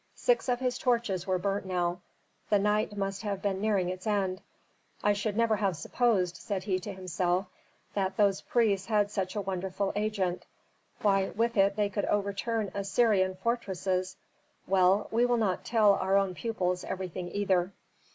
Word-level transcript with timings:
Six 0.15 0.49
of 0.49 0.59
his 0.59 0.79
torches 0.79 1.27
were 1.27 1.37
burnt 1.37 1.63
now. 1.67 1.99
The 2.49 2.57
night 2.57 2.97
must 2.97 3.21
have 3.21 3.39
been 3.39 3.61
nearing 3.61 3.89
its 3.89 4.07
end. 4.07 4.41
"I 5.03 5.09
never 5.35 5.55
should 5.57 5.59
have 5.59 5.77
supposed," 5.77 6.37
said 6.37 6.63
he 6.63 6.79
to 6.79 6.91
himself, 6.91 7.45
"that 7.93 8.17
those 8.17 8.41
priests 8.41 8.87
had 8.87 9.11
such 9.11 9.35
a 9.35 9.41
wonderful 9.41 9.93
agent. 9.95 10.47
Why, 11.03 11.29
with 11.29 11.55
it 11.55 11.75
they 11.75 11.89
could 11.89 12.05
overturn 12.05 12.71
Assyrian 12.73 13.35
fortresses! 13.35 14.17
Well, 14.65 15.07
we 15.11 15.23
will 15.27 15.37
not 15.37 15.63
tell 15.65 15.93
our 15.93 16.17
own 16.17 16.33
pupils 16.33 16.83
everything 16.83 17.29
either." 17.35 17.71